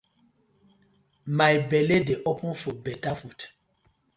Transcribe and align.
My 1.39 1.53
belle 1.69 1.97
dey 2.07 2.21
open 2.31 2.53
for 2.61 2.73
betta 2.83 3.11
food. 3.19 3.39